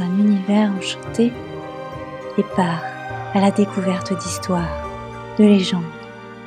un 0.00 0.18
univers 0.18 0.70
enchanté 0.76 1.32
et 2.36 2.42
part 2.56 2.82
à 3.34 3.40
la 3.40 3.50
découverte 3.50 4.16
d'histoires, 4.18 4.88
de 5.38 5.44
légendes, 5.44 5.82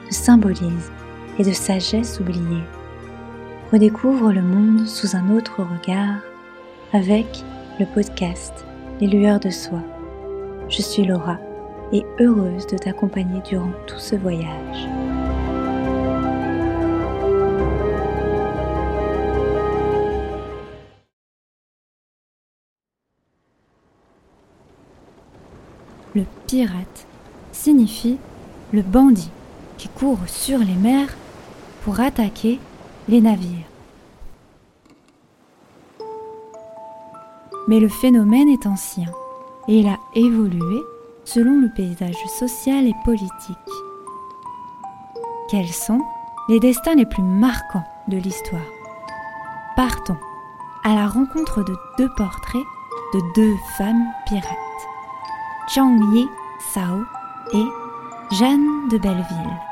de 0.08 0.14
symbolismes 0.14 0.94
et 1.40 1.44
de 1.44 1.52
sagesse 1.52 2.20
oubliée. 2.20 2.64
Redécouvre 3.72 4.32
le 4.32 4.42
monde 4.42 4.88
sous 4.88 5.16
un 5.16 5.36
autre 5.36 5.62
regard 5.64 6.20
avec 6.94 7.44
le 7.80 7.86
podcast 7.86 8.66
Les 9.00 9.08
lueurs 9.08 9.40
de 9.40 9.50
soi. 9.50 9.80
Je 10.70 10.82
suis 10.82 11.06
Laura 11.06 11.38
et 11.94 12.06
heureuse 12.20 12.68
de 12.68 12.78
t'accompagner 12.78 13.42
durant 13.42 13.72
tout 13.88 14.00
ce 14.00 14.16
voyage. 14.16 15.11
Le 26.14 26.26
pirate 26.48 27.08
signifie 27.52 28.18
le 28.74 28.82
bandit 28.82 29.32
qui 29.78 29.88
court 29.88 30.20
sur 30.28 30.60
les 30.60 30.76
mers 30.76 31.10
pour 31.84 32.00
attaquer 32.00 32.60
les 33.08 33.22
navires. 33.22 33.66
Mais 37.68 37.80
le 37.80 37.88
phénomène 37.88 38.50
est 38.50 38.66
ancien 38.66 39.10
et 39.68 39.80
il 39.80 39.88
a 39.88 39.98
évolué 40.16 40.82
selon 41.24 41.62
le 41.62 41.70
paysage 41.74 42.18
social 42.40 42.86
et 42.88 42.96
politique. 43.06 43.30
Quels 45.50 45.68
sont 45.68 46.02
les 46.50 46.60
destins 46.60 46.96
les 46.96 47.06
plus 47.06 47.24
marquants 47.24 47.86
de 48.08 48.18
l'histoire? 48.18 48.62
Partons 49.76 50.18
à 50.84 50.96
la 50.96 51.08
rencontre 51.08 51.64
de 51.64 51.76
deux 51.98 52.10
portraits 52.18 52.66
de 53.14 53.22
deux 53.36 53.56
femmes 53.78 54.06
pirates, 54.26 54.46
Chang 55.68 56.00
Yi 56.14 56.28
Sao 56.74 57.04
et 57.54 57.66
Jeanne 58.32 58.90
de 58.90 58.98
Belleville. 58.98 59.71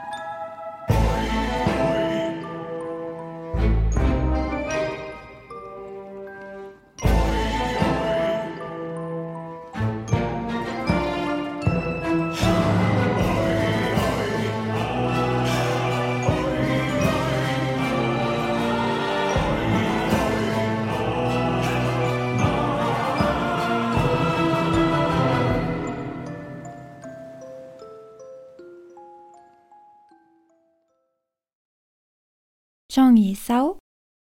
Chang 32.92 33.16
Yi-sao 33.16 33.78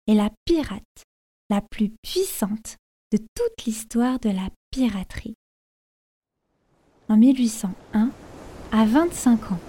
est 0.08 0.14
la 0.14 0.28
pirate 0.44 0.82
la 1.50 1.60
plus 1.60 1.92
puissante 2.02 2.78
de 3.12 3.18
toute 3.18 3.64
l'histoire 3.64 4.18
de 4.18 4.28
la 4.28 4.48
piraterie. 4.72 5.36
En 7.08 7.16
1801, 7.16 8.10
à 8.72 8.84
25 8.84 9.52
ans, 9.52 9.60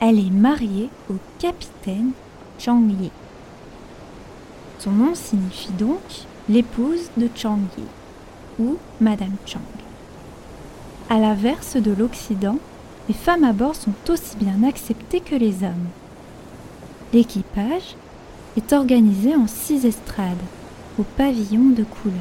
elle 0.00 0.20
est 0.20 0.30
mariée 0.30 0.90
au 1.10 1.14
capitaine 1.40 2.12
Chang 2.60 2.88
Yi. 2.88 3.10
Son 4.78 4.92
nom 4.92 5.16
signifie 5.16 5.72
donc 5.72 5.98
l'épouse 6.48 7.10
de 7.16 7.28
Chang 7.34 7.58
Yi 7.76 7.84
ou 8.60 8.78
Madame 9.00 9.34
Chang. 9.44 9.58
À 11.10 11.18
l'inverse 11.18 11.76
de 11.76 11.90
l'Occident, 11.90 12.60
les 13.08 13.14
femmes 13.14 13.42
à 13.42 13.52
bord 13.52 13.74
sont 13.74 13.94
aussi 14.08 14.36
bien 14.36 14.62
acceptées 14.62 15.20
que 15.20 15.34
les 15.34 15.64
hommes. 15.64 15.88
L'équipage 17.12 17.96
est 18.56 18.72
organisé 18.72 19.34
en 19.34 19.46
six 19.46 19.84
estrades, 19.84 20.36
au 20.98 21.02
pavillon 21.02 21.70
de 21.70 21.84
couleur. 21.84 22.16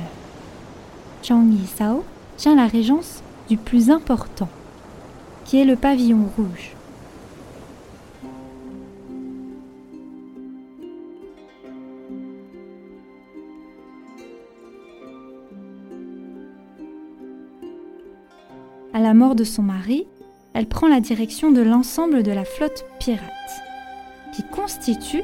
Chang 1.21 1.45
Yi-sao 1.51 2.03
tient 2.38 2.55
la 2.55 2.67
régence 2.67 3.21
du 3.49 3.57
plus 3.57 3.89
important, 3.89 4.49
qui 5.45 5.59
est 5.59 5.66
le 5.66 5.75
pavillon 5.75 6.27
rouge. 6.35 6.75
À 18.95 18.99
la 18.99 19.13
mort 19.13 19.35
de 19.35 19.43
son 19.43 19.63
mari, 19.63 20.05
elle 20.53 20.67
prend 20.67 20.88
la 20.88 20.99
direction 20.99 21.51
de 21.51 21.61
l'ensemble 21.61 22.22
de 22.22 22.31
la 22.31 22.45
flotte 22.45 22.85
pirate, 22.99 23.23
qui 24.35 24.43
constitue 24.43 25.23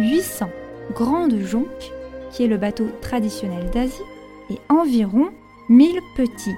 800 0.00 0.50
grandes 0.92 1.38
jonques, 1.40 1.92
qui 2.32 2.44
est 2.44 2.48
le 2.48 2.56
bateau 2.56 2.86
traditionnel 3.00 3.70
d'Asie, 3.70 4.02
et 4.50 4.58
environ 4.68 5.30
1000 5.68 6.00
petits, 6.16 6.56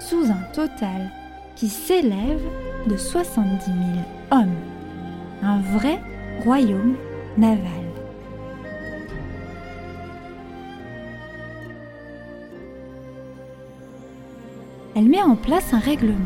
sous 0.00 0.24
un 0.26 0.42
total 0.52 1.10
qui 1.56 1.68
s'élève 1.68 2.42
de 2.86 2.96
70 2.96 3.64
000 3.64 3.76
hommes. 4.30 4.54
Un 5.42 5.60
vrai 5.60 6.00
royaume 6.44 6.96
naval. 7.38 7.58
Elle 14.94 15.08
met 15.08 15.22
en 15.22 15.36
place 15.36 15.72
un 15.72 15.78
règlement. 15.78 16.16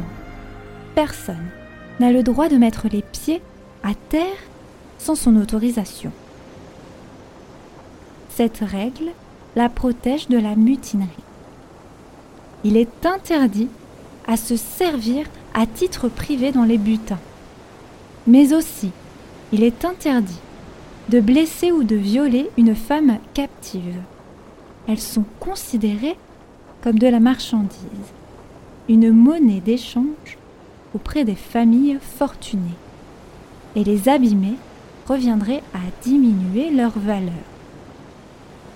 Personne 0.95 1.49
n'a 2.01 2.11
le 2.11 2.23
droit 2.23 2.49
de 2.49 2.57
mettre 2.57 2.89
les 2.91 3.03
pieds 3.03 3.41
à 3.85 3.95
terre 4.09 4.25
sans 4.99 5.15
son 5.15 5.37
autorisation. 5.37 6.13
Cette 8.31 8.59
règle 8.59 9.13
la 9.57 9.71
protège 9.71 10.29
de 10.29 10.39
la 10.39 10.55
mutinerie. 10.55 11.09
Il 12.63 12.77
est 12.77 13.07
interdit 13.07 13.69
à 14.27 14.37
se 14.37 14.57
servir 14.57 15.27
à 15.55 15.67
titre 15.67 16.09
privé 16.09 16.53
dans 16.53 16.65
les 16.65 16.77
butins. 16.77 17.19
Mais 18.27 18.53
aussi, 18.53 18.91
il 19.53 19.63
est 19.63 19.85
interdit 19.85 20.41
de 21.09 21.21
blesser 21.21 21.73
ou 21.73 21.85
de 21.85 21.97
violer 21.97 22.51
une 22.59 22.75
femme 22.75 23.19
captive. 23.33 23.97
Elles 24.89 25.01
sont 25.01 25.25
considérées 25.41 26.19
comme 26.83 26.99
de 26.99 27.07
la 27.07 27.21
marchandise, 27.21 27.79
une 28.89 29.11
monnaie 29.11 29.61
d'échange 29.61 30.39
auprès 30.95 31.25
des 31.25 31.35
familles 31.35 31.99
fortunées. 32.01 32.61
Et 33.75 33.85
les 33.85 34.09
abîmer 34.09 34.55
reviendrait 35.09 35.63
à 35.75 35.79
diminuer 36.03 36.71
leur 36.71 36.99
valeur. 36.99 37.33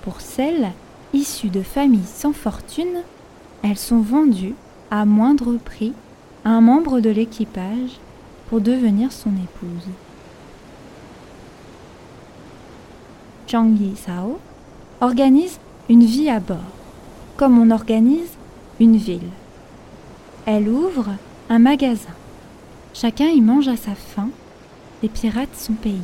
Pour 0.03 0.21
celles 0.21 0.71
issues 1.13 1.49
de 1.49 1.63
familles 1.63 2.01
sans 2.07 2.33
fortune, 2.33 3.03
elles 3.63 3.79
sont 3.79 4.01
vendues 4.01 4.55
à 4.91 5.05
moindre 5.05 5.57
prix 5.57 5.93
à 6.45 6.51
un 6.51 6.61
membre 6.61 7.01
de 7.01 7.11
l'équipage 7.11 7.99
pour 8.49 8.61
devenir 8.61 9.13
son 9.13 9.31
épouse. 9.31 9.89
Chang 13.47 13.75
Yi 13.79 13.97
Sao 13.97 14.39
organise 15.01 15.59
une 15.89 16.05
vie 16.05 16.31
à 16.31 16.41
bord, 16.41 16.59
comme 17.37 17.59
on 17.59 17.71
organise 17.71 18.31
une 18.79 18.97
ville. 18.97 19.31
Elle 20.47 20.69
ouvre 20.69 21.11
un 21.49 21.59
magasin. 21.59 22.15
Chacun 22.95 23.27
y 23.27 23.41
mange 23.41 23.69
à 23.69 23.77
sa 23.77 23.95
faim 23.95 24.31
les 25.03 25.09
pirates 25.09 25.57
sont 25.57 25.73
payés. 25.73 25.97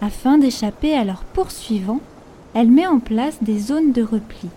Afin 0.00 0.38
d'échapper 0.38 0.94
à 0.94 1.04
leurs 1.04 1.24
poursuivants, 1.24 2.00
elle 2.54 2.70
met 2.70 2.86
en 2.86 2.98
place 2.98 3.42
des 3.42 3.58
zones 3.58 3.92
de 3.92 4.02
repli. 4.02 4.48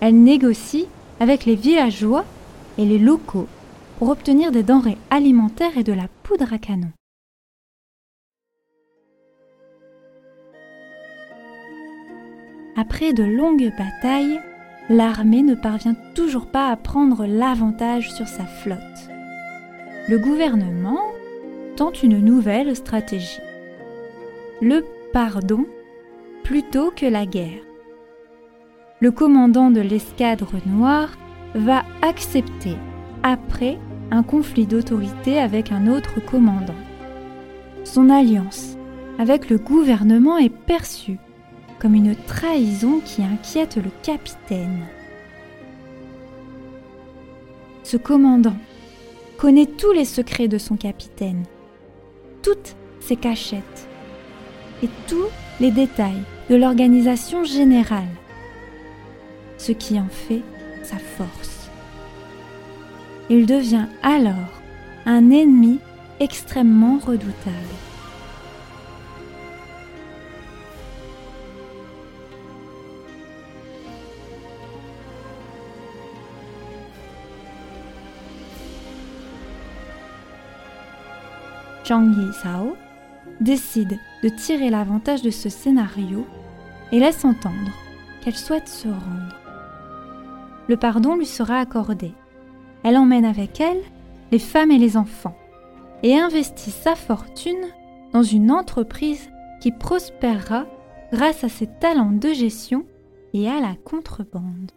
Elle 0.00 0.22
négocie 0.22 0.86
avec 1.20 1.44
les 1.44 1.54
villageois 1.54 2.24
et 2.78 2.84
les 2.84 2.98
locaux 2.98 3.48
pour 3.98 4.10
obtenir 4.10 4.52
des 4.52 4.62
denrées 4.62 4.98
alimentaires 5.10 5.76
et 5.76 5.84
de 5.84 5.92
la 5.92 6.08
poudre 6.22 6.52
à 6.52 6.58
canon. 6.58 6.90
Après 12.76 13.12
de 13.12 13.24
longues 13.24 13.72
batailles, 13.78 14.40
l'armée 14.90 15.42
ne 15.42 15.54
parvient 15.54 15.96
toujours 16.14 16.46
pas 16.46 16.68
à 16.68 16.76
prendre 16.76 17.24
l'avantage 17.26 18.12
sur 18.12 18.28
sa 18.28 18.44
flotte 18.44 19.10
le 20.08 20.18
gouvernement 20.18 21.00
tente 21.74 22.04
une 22.04 22.20
nouvelle 22.20 22.76
stratégie. 22.76 23.40
Le 24.62 24.86
pardon 25.12 25.66
plutôt 26.42 26.90
que 26.90 27.04
la 27.04 27.26
guerre. 27.26 27.60
Le 29.00 29.10
commandant 29.10 29.70
de 29.70 29.82
l'escadre 29.82 30.52
noire 30.64 31.14
va 31.54 31.84
accepter 32.00 32.76
après 33.22 33.78
un 34.10 34.22
conflit 34.22 34.64
d'autorité 34.64 35.38
avec 35.38 35.72
un 35.72 35.86
autre 35.86 36.24
commandant. 36.24 36.74
Son 37.84 38.08
alliance 38.08 38.78
avec 39.18 39.50
le 39.50 39.58
gouvernement 39.58 40.38
est 40.38 40.48
perçue 40.48 41.18
comme 41.78 41.94
une 41.94 42.16
trahison 42.16 43.00
qui 43.04 43.22
inquiète 43.22 43.76
le 43.76 43.90
capitaine. 44.02 44.86
Ce 47.82 47.98
commandant 47.98 48.56
connaît 49.36 49.66
tous 49.66 49.92
les 49.92 50.06
secrets 50.06 50.48
de 50.48 50.56
son 50.56 50.76
capitaine, 50.76 51.42
toutes 52.42 52.74
ses 53.00 53.16
cachettes 53.16 53.86
et 54.82 54.88
tous 55.06 55.28
les 55.60 55.70
détails 55.70 56.22
de 56.50 56.56
l'organisation 56.56 57.44
générale, 57.44 58.08
ce 59.58 59.72
qui 59.72 59.98
en 59.98 60.08
fait 60.08 60.42
sa 60.82 60.98
force. 60.98 61.70
Il 63.28 63.46
devient 63.46 63.86
alors 64.02 64.60
un 65.04 65.30
ennemi 65.30 65.80
extrêmement 66.20 66.98
redoutable. 66.98 67.54
Zhang 81.84 82.12
Yisao 82.16 82.76
décide 83.40 83.98
de 84.22 84.28
tirer 84.28 84.70
l'avantage 84.70 85.22
de 85.22 85.30
ce 85.30 85.48
scénario 85.48 86.26
et 86.92 87.00
laisse 87.00 87.24
entendre 87.24 87.72
qu'elle 88.20 88.36
souhaite 88.36 88.68
se 88.68 88.88
rendre. 88.88 89.36
Le 90.68 90.76
pardon 90.76 91.16
lui 91.16 91.26
sera 91.26 91.58
accordé. 91.58 92.12
Elle 92.82 92.96
emmène 92.96 93.24
avec 93.24 93.60
elle 93.60 93.82
les 94.32 94.38
femmes 94.38 94.70
et 94.70 94.78
les 94.78 94.96
enfants 94.96 95.36
et 96.02 96.18
investit 96.18 96.70
sa 96.70 96.94
fortune 96.94 97.66
dans 98.12 98.22
une 98.22 98.50
entreprise 98.50 99.30
qui 99.60 99.72
prospérera 99.72 100.66
grâce 101.12 101.44
à 101.44 101.48
ses 101.48 101.66
talents 101.66 102.12
de 102.12 102.32
gestion 102.32 102.84
et 103.32 103.48
à 103.48 103.60
la 103.60 103.74
contrebande. 103.84 104.72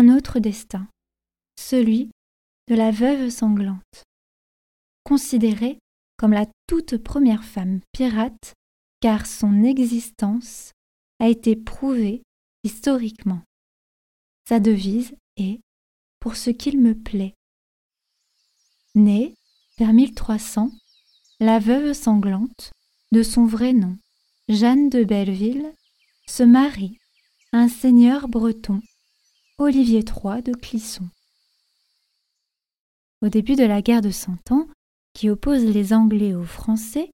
Un 0.00 0.08
autre 0.08 0.38
destin, 0.38 0.88
celui 1.56 2.10
de 2.68 2.74
la 2.74 2.90
veuve 2.90 3.28
sanglante, 3.28 4.04
considérée 5.04 5.78
comme 6.16 6.32
la 6.32 6.46
toute 6.66 6.96
première 6.96 7.44
femme 7.44 7.80
pirate 7.92 8.54
car 9.00 9.26
son 9.26 9.62
existence 9.62 10.72
a 11.18 11.28
été 11.28 11.54
prouvée 11.54 12.22
historiquement. 12.64 13.42
Sa 14.48 14.58
devise 14.58 15.14
est 15.36 15.60
Pour 16.18 16.34
ce 16.36 16.48
qu'il 16.48 16.80
me 16.80 16.94
plaît. 16.94 17.34
Née 18.94 19.34
vers 19.78 19.92
1300, 19.92 20.70
la 21.40 21.58
veuve 21.58 21.92
sanglante, 21.92 22.72
de 23.12 23.22
son 23.22 23.44
vrai 23.44 23.74
nom, 23.74 23.98
Jeanne 24.48 24.88
de 24.88 25.04
Belleville, 25.04 25.74
se 26.26 26.42
marie 26.42 26.98
à 27.52 27.58
un 27.58 27.68
seigneur 27.68 28.28
breton 28.28 28.80
Olivier 29.62 29.98
III 29.98 30.42
de 30.42 30.54
Clisson. 30.54 31.06
Au 33.20 33.28
début 33.28 33.56
de 33.56 33.64
la 33.64 33.82
guerre 33.82 34.00
de 34.00 34.10
Cent 34.10 34.50
Ans, 34.50 34.66
qui 35.12 35.28
oppose 35.28 35.66
les 35.66 35.92
Anglais 35.92 36.32
aux 36.32 36.44
Français, 36.46 37.10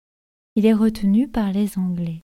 il 0.54 0.64
est 0.64 0.72
retenu 0.72 1.26
par 1.28 1.50
les 1.50 1.76
Anglais. 1.76 2.22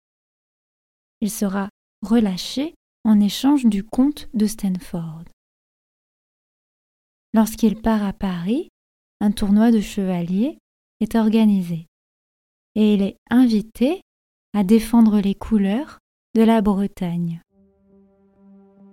Il 1.21 1.33
sera 1.33 1.69
relâché 2.01 2.77
en 3.03 3.19
échange 3.19 3.67
du 3.67 3.83
comte 3.83 4.29
de 4.35 4.47
Stanford. 4.47 5.25
Lorsqu'il 7.33 7.83
part 7.83 8.05
à 8.05 8.13
Paris, 8.13 8.69
un 9.21 9.33
tournoi 9.33 9.73
de 9.73 9.81
chevaliers 9.81 10.59
est 11.01 11.17
organisé 11.17 11.87
et 12.77 12.95
il 12.95 13.03
est 13.03 13.17
invité 13.31 14.01
à 14.53 14.63
défendre 14.63 15.19
les 15.19 15.35
couleurs 15.35 15.99
de 16.37 16.43
la 16.43 16.63
Bretagne. 16.63 17.43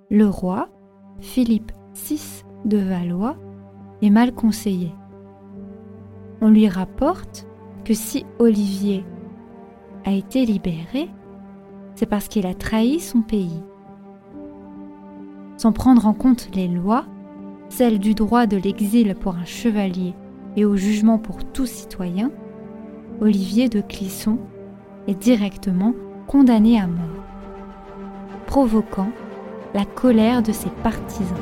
Le 0.09 0.27
roi 0.27 0.80
Philippe 1.21 1.71
VI 1.93 2.43
de 2.65 2.79
Valois 2.79 3.37
est 4.01 4.09
mal 4.09 4.33
conseillé. 4.33 4.91
On 6.41 6.49
lui 6.49 6.67
rapporte 6.67 7.47
que 7.85 7.93
si 7.93 8.25
Olivier 8.39 9.05
a 10.03 10.11
été 10.11 10.45
libéré, 10.45 11.09
c'est 11.93 12.07
parce 12.07 12.27
qu'il 12.27 12.47
a 12.47 12.55
trahi 12.55 12.99
son 12.99 13.21
pays. 13.21 13.61
Sans 15.57 15.71
prendre 15.71 16.07
en 16.07 16.13
compte 16.13 16.49
les 16.55 16.67
lois, 16.67 17.05
celles 17.69 17.99
du 17.99 18.15
droit 18.15 18.47
de 18.47 18.57
l'exil 18.57 19.13
pour 19.13 19.35
un 19.35 19.45
chevalier 19.45 20.15
et 20.55 20.65
au 20.65 20.75
jugement 20.75 21.19
pour 21.19 21.43
tout 21.45 21.67
citoyen, 21.67 22.31
Olivier 23.21 23.69
de 23.69 23.81
Clisson 23.81 24.39
est 25.07 25.21
directement 25.21 25.93
condamné 26.25 26.79
à 26.79 26.87
mort, 26.87 27.23
provoquant 28.47 29.11
la 29.73 29.85
colère 29.85 30.41
de 30.41 30.51
ses 30.51 30.69
partisans. 30.69 31.37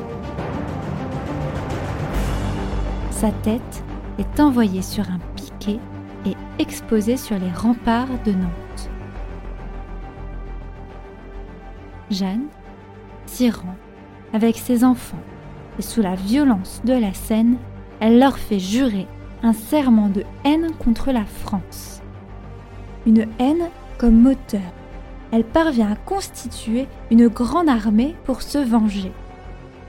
Sa 3.10 3.32
tête 3.32 3.84
est 4.18 4.40
envoyée 4.40 4.82
sur 4.82 5.04
un 5.10 5.18
piquet 5.34 5.80
et 6.24 6.36
exposée 6.58 7.16
sur 7.16 7.38
les 7.38 7.50
remparts 7.50 8.08
de 8.24 8.32
Nantes. 8.32 8.90
Jeanne 12.10 12.46
s'y 13.26 13.50
avec 14.32 14.58
ses 14.58 14.84
enfants 14.84 15.20
et 15.78 15.82
sous 15.82 16.02
la 16.02 16.14
violence 16.14 16.82
de 16.84 16.92
la 16.92 17.14
scène, 17.14 17.56
elle 18.00 18.18
leur 18.18 18.38
fait 18.38 18.58
jurer 18.58 19.06
un 19.42 19.52
serment 19.52 20.08
de 20.08 20.24
haine 20.44 20.72
contre 20.78 21.12
la 21.12 21.24
France. 21.24 22.02
Une 23.06 23.26
haine 23.38 23.68
comme 23.98 24.20
moteur 24.20 24.60
elle 25.32 25.44
parvient 25.44 25.92
à 25.92 25.96
constituer 25.96 26.86
une 27.10 27.28
grande 27.28 27.68
armée 27.68 28.16
pour 28.24 28.42
se 28.42 28.58
venger. 28.58 29.12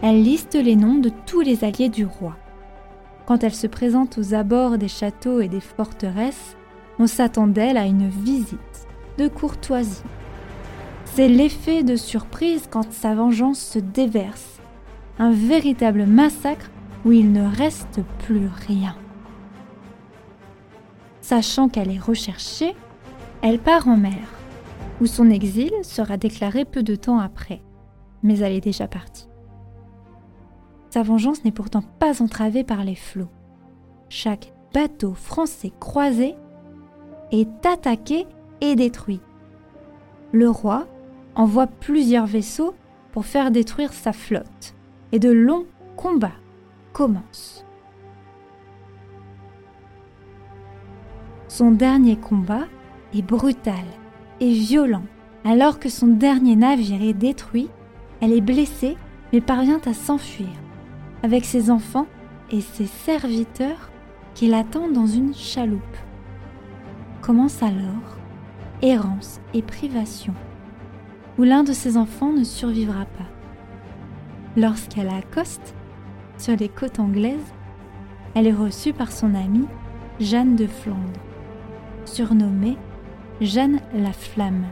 Elle 0.01 0.23
liste 0.23 0.55
les 0.55 0.75
noms 0.75 0.97
de 0.97 1.11
tous 1.25 1.41
les 1.41 1.63
alliés 1.63 1.89
du 1.89 2.05
roi. 2.05 2.35
Quand 3.25 3.43
elle 3.43 3.53
se 3.53 3.67
présente 3.67 4.17
aux 4.17 4.33
abords 4.33 4.77
des 4.77 4.87
châteaux 4.87 5.41
et 5.41 5.47
des 5.47 5.59
forteresses, 5.59 6.55
on 6.99 7.07
s'attend 7.07 7.47
d'elle 7.47 7.77
à 7.77 7.85
une 7.85 8.09
visite 8.09 8.87
de 9.17 9.27
courtoisie. 9.27 10.03
C'est 11.05 11.27
l'effet 11.27 11.83
de 11.83 11.95
surprise 11.95 12.67
quand 12.69 12.91
sa 12.91 13.15
vengeance 13.15 13.59
se 13.59 13.79
déverse, 13.79 14.59
un 15.19 15.31
véritable 15.31 16.05
massacre 16.05 16.69
où 17.05 17.11
il 17.11 17.31
ne 17.31 17.45
reste 17.57 18.01
plus 18.19 18.47
rien. 18.67 18.95
Sachant 21.21 21.69
qu'elle 21.69 21.91
est 21.91 21.99
recherchée, 21.99 22.75
elle 23.41 23.59
part 23.59 23.87
en 23.87 23.97
mer 23.97 24.40
où 25.01 25.07
son 25.07 25.31
exil 25.31 25.71
sera 25.81 26.15
déclaré 26.15 26.63
peu 26.63 26.83
de 26.83 26.95
temps 26.95 27.17
après, 27.17 27.61
mais 28.21 28.37
elle 28.37 28.53
est 28.53 28.61
déjà 28.61 28.87
partie. 28.87 29.27
Sa 30.91 31.01
vengeance 31.01 31.43
n'est 31.43 31.51
pourtant 31.51 31.81
pas 31.81 32.21
entravée 32.21 32.63
par 32.63 32.83
les 32.83 32.95
flots. 32.95 33.31
Chaque 34.09 34.53
bateau 34.73 35.13
français 35.15 35.71
croisé 35.79 36.35
est 37.31 37.65
attaqué 37.65 38.27
et 38.61 38.75
détruit. 38.75 39.21
Le 40.33 40.49
roi 40.49 40.85
envoie 41.33 41.65
plusieurs 41.65 42.27
vaisseaux 42.27 42.75
pour 43.11 43.25
faire 43.25 43.49
détruire 43.49 43.93
sa 43.93 44.13
flotte, 44.13 44.75
et 45.11 45.19
de 45.19 45.31
longs 45.31 45.65
combats 45.97 46.29
commencent. 46.93 47.65
Son 51.47 51.71
dernier 51.71 52.17
combat 52.17 52.67
est 53.13 53.23
brutal 53.23 53.83
violent. 54.49 55.03
Alors 55.43 55.79
que 55.79 55.89
son 55.89 56.07
dernier 56.07 56.55
navire 56.55 57.01
est 57.01 57.13
détruit, 57.13 57.69
elle 58.21 58.33
est 58.33 58.41
blessée 58.41 58.97
mais 59.33 59.41
parvient 59.41 59.81
à 59.85 59.93
s'enfuir 59.93 60.49
avec 61.23 61.45
ses 61.45 61.69
enfants 61.69 62.07
et 62.51 62.61
ses 62.61 62.85
serviteurs 62.85 63.91
qui 64.33 64.47
l'attendent 64.47 64.93
dans 64.93 65.07
une 65.07 65.33
chaloupe. 65.33 65.81
Commence 67.21 67.61
alors 67.61 68.17
errance 68.81 69.39
et 69.53 69.61
privation, 69.61 70.33
où 71.37 71.43
l'un 71.43 71.63
de 71.63 71.73
ses 71.73 71.97
enfants 71.97 72.33
ne 72.33 72.43
survivra 72.43 73.05
pas. 73.05 73.29
Lorsqu'elle 74.57 75.09
accoste 75.09 75.75
sur 76.37 76.55
les 76.55 76.69
côtes 76.69 76.99
anglaises, 76.99 77.53
elle 78.33 78.47
est 78.47 78.53
reçue 78.53 78.93
par 78.93 79.11
son 79.11 79.35
amie 79.35 79.67
Jeanne 80.19 80.55
de 80.55 80.65
Flandre, 80.65 81.19
surnommée 82.05 82.77
Jeanne 83.41 83.79
la 83.95 84.13
Flamme, 84.13 84.65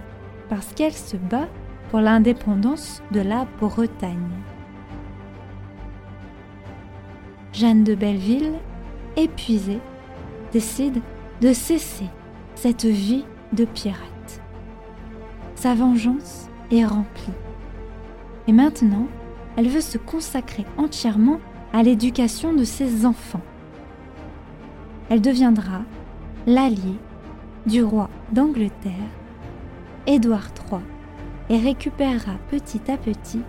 parce 0.48 0.74
qu'elle 0.76 0.94
se 0.94 1.18
bat 1.18 1.48
pour 1.90 2.02
l'indépendance 2.02 3.02
de 3.12 3.20
la 3.20 3.48
Bretagne. 3.60 4.30
Jeanne 7.52 7.84
de 7.84 7.96
Belleville, 7.96 8.54
épuisée, 9.18 9.80
décide 10.52 11.02
de 11.42 11.52
cesser 11.52 12.06
cette 12.54 12.86
vie 12.86 13.26
de 13.54 13.66
pirate. 13.66 14.40
Sa 15.56 15.74
vengeance 15.74 16.48
est 16.70 16.86
remplie. 16.86 17.34
Et 18.48 18.54
maintenant, 18.54 19.08
elle 19.58 19.68
veut 19.68 19.82
se 19.82 19.98
consacrer 19.98 20.66
entièrement 20.78 21.40
à 21.74 21.82
l'éducation 21.82 22.54
de 22.54 22.64
ses 22.64 23.08
enfants. 23.08 23.42
Elle 25.10 25.22
deviendra 25.22 25.82
l'allié 26.46 27.00
du 27.70 27.84
roi 27.84 28.10
d'Angleterre, 28.32 28.94
Édouard 30.08 30.50
III, 30.72 30.82
et 31.50 31.62
récupérera 31.62 32.34
petit 32.50 32.82
à 32.92 32.98
petit 32.98 33.42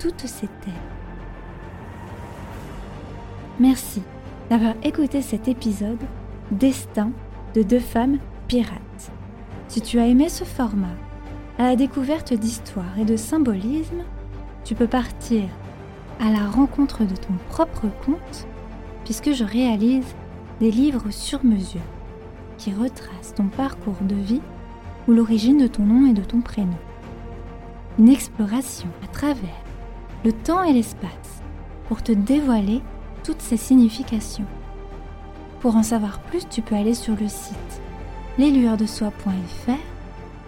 toutes 0.00 0.26
ses 0.26 0.46
terres. 0.46 0.72
Merci 3.60 4.02
d'avoir 4.48 4.72
écouté 4.82 5.20
cet 5.20 5.46
épisode 5.46 6.02
Destin 6.50 7.10
de 7.54 7.62
deux 7.62 7.80
femmes 7.80 8.18
pirates. 8.48 9.12
Si 9.68 9.82
tu 9.82 9.98
as 9.98 10.06
aimé 10.06 10.30
ce 10.30 10.44
format, 10.44 10.96
à 11.58 11.64
la 11.64 11.76
découverte 11.76 12.32
d'histoire 12.32 12.98
et 12.98 13.04
de 13.04 13.16
symbolisme, 13.16 14.04
tu 14.64 14.74
peux 14.74 14.88
partir 14.88 15.44
à 16.18 16.30
la 16.30 16.48
rencontre 16.48 17.04
de 17.04 17.16
ton 17.16 17.34
propre 17.50 17.88
conte 18.06 18.46
puisque 19.04 19.32
je 19.32 19.44
réalise 19.44 20.14
des 20.60 20.70
livres 20.70 21.10
sur 21.10 21.44
mesure 21.44 21.82
qui 22.58 22.72
retracent 22.72 23.34
ton 23.34 23.48
parcours 23.48 24.00
de 24.02 24.14
vie 24.14 24.42
ou 25.08 25.12
l'origine 25.12 25.58
de 25.58 25.66
ton 25.66 25.84
nom 25.84 26.06
et 26.06 26.12
de 26.12 26.24
ton 26.24 26.40
prénom. 26.40 26.76
Une 27.98 28.08
exploration 28.08 28.88
à 29.04 29.08
travers 29.08 29.64
le 30.24 30.32
temps 30.32 30.64
et 30.64 30.72
l'espace 30.72 31.42
pour 31.88 32.02
te 32.02 32.12
dévoiler 32.12 32.82
toutes 33.22 33.42
ces 33.42 33.56
significations. 33.56 34.46
Pour 35.60 35.76
en 35.76 35.82
savoir 35.82 36.20
plus, 36.20 36.48
tu 36.48 36.62
peux 36.62 36.74
aller 36.74 36.94
sur 36.94 37.16
le 37.16 37.28
site 37.28 37.82
leslueursdesoie.fr 38.38 39.70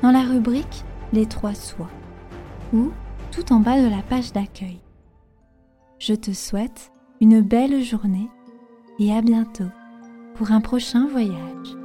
dans 0.03 0.11
la 0.11 0.23
rubrique 0.23 0.85
Les 1.12 1.27
trois 1.27 1.55
soies 1.55 1.91
ou 2.73 2.91
tout 3.31 3.53
en 3.53 3.61
bas 3.61 3.81
de 3.81 3.88
la 3.88 4.03
page 4.03 4.33
d'accueil. 4.33 4.81
Je 5.99 6.15
te 6.15 6.33
souhaite 6.33 6.93
une 7.21 7.41
belle 7.41 7.83
journée 7.83 8.29
et 8.99 9.12
à 9.12 9.23
bientôt 9.23 9.71
pour 10.35 10.53
un 10.53 10.61
prochain 10.61 11.09
voyage. 11.09 11.77